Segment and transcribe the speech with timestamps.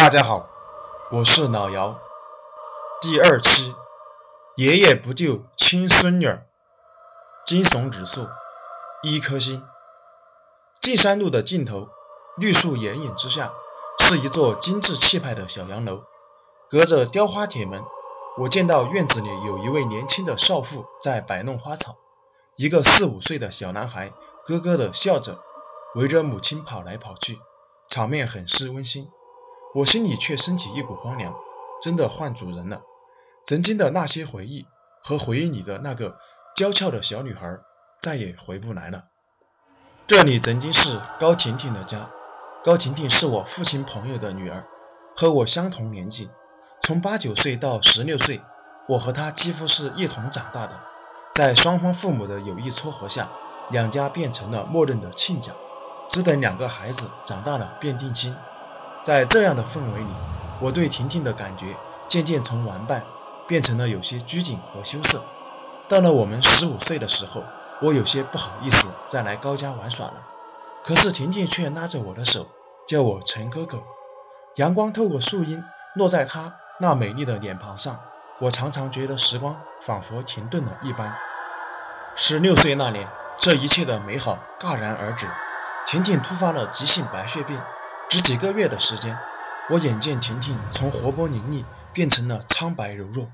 [0.00, 0.48] 大家好，
[1.10, 2.00] 我是老姚。
[3.02, 3.74] 第二期，
[4.56, 6.46] 爷爷不救亲孙女儿，
[7.44, 8.26] 惊悚指数
[9.02, 9.62] 一颗星。
[10.80, 11.90] 进山路的尽头，
[12.38, 13.52] 绿树掩影之下，
[13.98, 16.04] 是一座精致气派的小洋楼。
[16.70, 17.82] 隔着雕花铁门，
[18.38, 21.96] 我见到院子里有一位年轻的少妇在摆弄花草，
[22.56, 24.14] 一个四五岁的小男孩
[24.46, 25.42] 咯咯的笑着，
[25.94, 27.38] 围着母亲跑来跑去，
[27.90, 29.10] 场面很是温馨。
[29.74, 31.34] 我心里却升起一股荒凉，
[31.80, 32.82] 真的换主人了。
[33.44, 34.66] 曾经的那些回忆
[35.02, 36.18] 和回忆里的那个
[36.56, 37.58] 娇俏的小女孩，
[38.02, 39.04] 再也回不来了。
[40.08, 42.10] 这里曾经是高婷婷的家，
[42.64, 44.66] 高婷婷是我父亲朋友的女儿，
[45.14, 46.30] 和我相同年纪，
[46.82, 48.42] 从八九岁到十六岁，
[48.88, 50.80] 我和她几乎是一同长大的。
[51.32, 53.30] 在双方父母的有意撮合下，
[53.70, 55.52] 两家变成了默认的亲家，
[56.08, 58.36] 只等两个孩子长大了便定亲。
[59.02, 60.10] 在这样的氛围里，
[60.60, 61.76] 我对婷婷的感觉
[62.08, 63.04] 渐渐从玩伴
[63.46, 65.24] 变成了有些拘谨和羞涩。
[65.88, 67.42] 到了我们十五岁的时候，
[67.80, 70.26] 我有些不好意思再来高家玩耍了。
[70.84, 72.46] 可是婷婷却拉着我的手，
[72.86, 73.82] 叫我陈哥哥。
[74.56, 75.64] 阳光透过树荫
[75.94, 78.00] 落在她那美丽的脸庞上，
[78.38, 81.16] 我常常觉得时光仿佛停顿了一般。
[82.14, 85.26] 十六岁那年，这一切的美好戛然而止，
[85.86, 87.60] 婷婷突发了急性白血病。
[88.10, 89.16] 只几个月的时间，
[89.68, 93.30] 我眼见婷婷从活泼伶俐变成了苍白柔弱，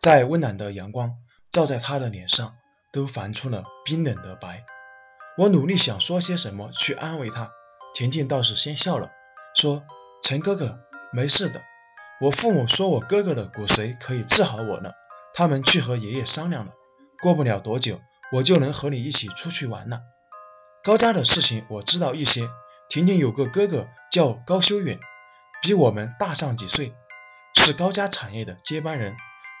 [0.00, 1.12] 在温暖的阳光
[1.52, 2.56] 照在她的脸上，
[2.92, 4.64] 都泛出了冰冷的白。
[5.36, 7.52] 我努力想说些什么去安慰她，
[7.94, 9.12] 婷婷倒是先笑了，
[9.54, 9.84] 说
[10.24, 10.80] ：“陈哥哥，
[11.12, 11.62] 没事的。
[12.20, 14.94] 我父母说我哥哥的骨髓可以治好我了，
[15.32, 16.72] 他们去和爷爷商量了，
[17.22, 18.00] 过不了多久，
[18.32, 20.00] 我就能和你一起出去玩了。
[20.82, 22.50] 高家的事情我知道一些。”
[22.88, 24.98] 婷婷有个哥哥叫高修远，
[25.62, 26.94] 比我们大上几岁，
[27.54, 29.14] 是高家产业的接班人。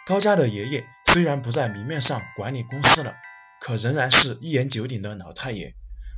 [0.06, 3.14] 高家的爷爷虽然不在明面上管理公司了，
[3.60, 5.74] 可仍然是一言九鼎的老太爷。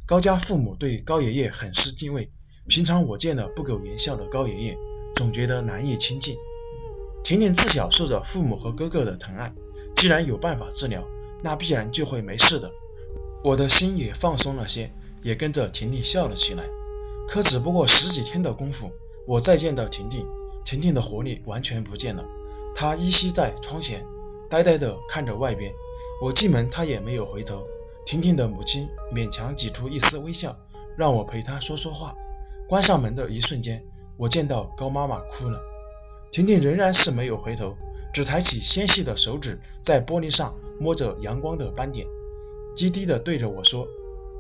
[0.06, 2.31] 高家父母对高爷爷很是敬畏，
[2.69, 4.78] 平常我见了不苟言笑的高爷爷，
[5.16, 6.37] 总觉得难以亲近。
[7.25, 9.53] 婷婷自小受着父母和哥哥的疼爱，
[9.97, 11.04] 既然有办法治疗，
[11.43, 12.70] 那必然就会没事的。
[13.43, 16.62] 我的心也放松了些，也跟着婷婷笑了起来。
[17.31, 18.91] 可只不过十几天的功夫，
[19.25, 20.27] 我再见到婷婷，
[20.65, 22.25] 婷婷的活力完全不见了。
[22.75, 24.05] 她依稀在窗前，
[24.49, 25.73] 呆呆地看着外边。
[26.21, 27.69] 我进门，她也没有回头。
[28.05, 30.57] 婷婷的母亲勉强挤出一丝微笑，
[30.99, 32.17] 让我陪她说说话。
[32.69, 33.85] 关上门的一瞬间，
[34.17, 35.61] 我见到高妈妈哭了。
[36.33, 37.77] 婷婷仍然是没有回头，
[38.12, 42.09] 只抬起纤细的手指在玻璃上摸着阳光的斑点，
[42.75, 43.87] 低低地对着我说：“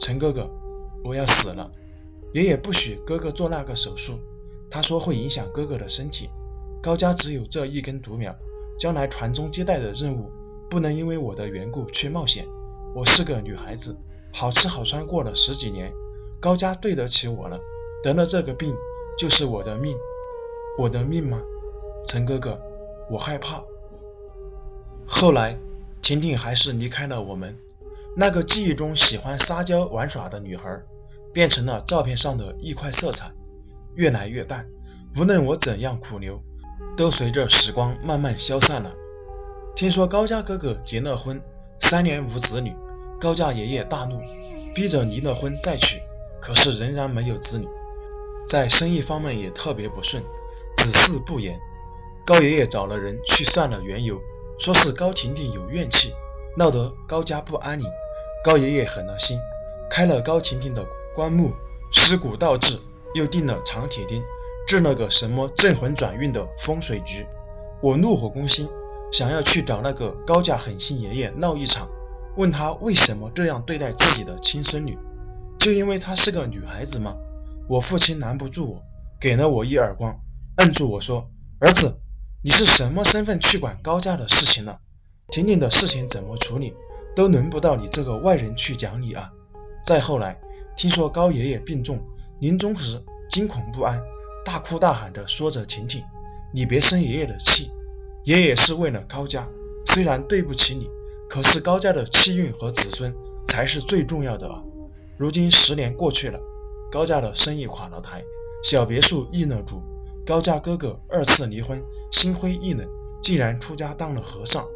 [0.00, 0.50] 陈哥哥，
[1.04, 1.70] 我要死了。”
[2.32, 4.20] 爷爷不许哥哥做那个手术，
[4.70, 6.30] 他说会影响哥哥的身体。
[6.80, 8.36] 高家只有这一根独苗，
[8.78, 10.30] 将来传宗接代的任务
[10.70, 12.46] 不能因为我的缘故去冒险。
[12.94, 13.96] 我是个女孩子，
[14.32, 15.92] 好吃好穿过了十几年，
[16.40, 17.60] 高家对得起我了。
[18.02, 18.74] 得了这个病
[19.18, 19.96] 就是我的命，
[20.78, 21.42] 我的命吗？
[22.06, 22.60] 陈哥哥，
[23.10, 23.64] 我害怕。
[25.06, 25.58] 后来，
[26.00, 27.58] 婷婷还是离开了我们，
[28.16, 30.80] 那个记忆中喜欢撒娇玩耍的女孩。
[31.32, 33.32] 变成了照片上的一块色彩，
[33.94, 34.68] 越来越淡。
[35.16, 36.42] 无论我怎样苦留，
[36.96, 38.92] 都随着时光慢慢消散了。
[39.76, 41.42] 听说高家哥哥结了婚，
[41.80, 42.74] 三年无子女，
[43.20, 44.20] 高家爷爷大怒，
[44.74, 46.00] 逼着离了婚再娶，
[46.40, 47.66] 可是仍然没有子女，
[48.46, 50.22] 在生意方面也特别不顺，
[50.76, 51.58] 子嗣不言。
[52.26, 54.20] 高爷爷找了人去算了缘由，
[54.58, 56.12] 说是高婷婷有怨气，
[56.56, 57.86] 闹得高家不安宁。
[58.44, 59.38] 高爷爷狠了心，
[59.90, 60.86] 开了高婷婷的。
[61.14, 61.52] 棺木
[61.92, 62.78] 尸骨倒置，
[63.14, 64.22] 又钉了长铁钉，
[64.66, 67.26] 制了个什么镇魂转运的风水局。
[67.82, 68.68] 我怒火攻心，
[69.12, 71.88] 想要去找那个高家狠心爷爷闹一场，
[72.36, 74.98] 问他为什么这样对待自己的亲孙女，
[75.58, 77.16] 就因为她是个女孩子吗？
[77.68, 78.82] 我父亲拦不住我，
[79.20, 80.20] 给了我一耳光，
[80.58, 81.28] 摁住我说
[81.58, 82.00] ：“儿子，
[82.44, 84.78] 你是什么身份去管高家的事情了？
[85.28, 86.74] 婷婷的事情怎么处理，
[87.16, 89.32] 都轮不到你这个外人去讲理啊！”
[89.84, 90.38] 再后来。
[90.80, 92.00] 听说高爷爷病重，
[92.38, 94.00] 临终时惊恐不安，
[94.46, 96.02] 大哭大喊的说着：“婷婷，
[96.54, 97.70] 你别生爷爷的气，
[98.24, 99.46] 爷爷是为了高家，
[99.84, 100.88] 虽然对不起你，
[101.28, 104.62] 可是高家的气运和子孙才是最重要的啊！”
[105.20, 106.40] 如今十年过去了，
[106.90, 108.24] 高家的生意垮了台，
[108.64, 109.82] 小别墅易了主，
[110.24, 112.88] 高家哥哥二次离婚，心灰意冷，
[113.20, 114.66] 竟然出家当了和尚。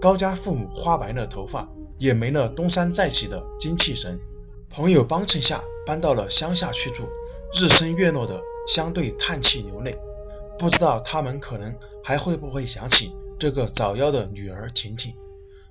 [0.00, 1.68] 高家父母花白了头发，
[1.98, 4.20] 也没了东山再起的精气神。
[4.70, 7.08] 朋友帮衬下搬到了乡下去住，
[7.52, 9.92] 日升月落的相对叹气流泪。
[10.60, 11.74] 不知道他们可能
[12.04, 15.14] 还会不会想起这个早夭的女儿婷婷。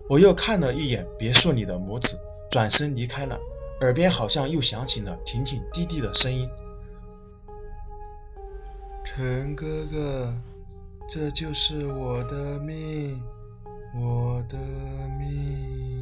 [0.10, 2.18] 我又看了一眼别墅里的母子，
[2.52, 3.40] 转身离开了，
[3.80, 6.50] 耳边好像又响起了婷婷低低的声音
[9.06, 10.34] ：“陈哥哥，
[11.08, 13.24] 这就是我的命，
[13.96, 14.58] 我的
[15.18, 15.99] 命。”